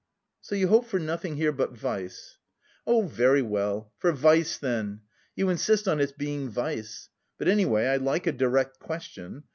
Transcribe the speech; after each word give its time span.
"So 0.41 0.55
you 0.55 0.67
hope 0.67 0.87
for 0.87 0.97
nothing 0.97 1.35
here 1.37 1.51
but 1.51 1.73
vice?" 1.77 2.39
"Oh, 2.87 3.03
very 3.03 3.43
well, 3.43 3.93
for 3.99 4.11
vice 4.11 4.57
then. 4.57 5.01
You 5.35 5.49
insist 5.49 5.87
on 5.87 5.99
its 6.01 6.11
being 6.11 6.49
vice. 6.49 7.09
But 7.37 7.47
anyway 7.47 7.85
I 7.85 7.97
like 7.97 8.25
a 8.25 8.31
direct 8.31 8.79
question. 8.79 9.43